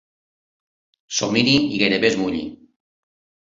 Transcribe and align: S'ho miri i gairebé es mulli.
S'ho 1.19 1.31
miri 1.37 1.55
i 1.77 1.85
gairebé 1.85 2.13
es 2.13 2.21
mulli. 2.25 2.43